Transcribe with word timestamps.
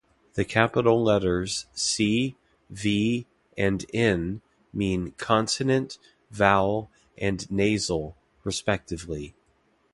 The 0.33 0.45
capital 0.45 1.03
letters 1.03 1.67
C, 1.73 2.35
V, 2.71 3.27
and 3.55 3.85
N 3.93 4.41
mean 4.73 5.11
"consonant", 5.19 5.99
"vowel", 6.31 6.89
and 7.19 7.45
"nasal" 7.51 8.17
respectively. 8.43 9.35